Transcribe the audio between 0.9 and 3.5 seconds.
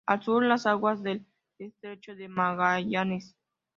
del estrecho de Magallanes.